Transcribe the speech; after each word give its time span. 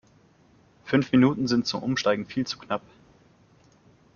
Fünf 0.83 1.11
Minuten 1.11 1.47
sind 1.47 1.67
zum 1.67 1.83
Umsteigen 1.83 2.25
viel 2.25 2.47
zu 2.47 2.57
knapp. 2.57 2.81